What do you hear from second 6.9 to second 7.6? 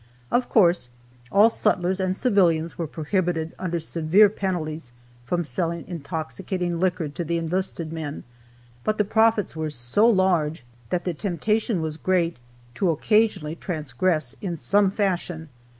to the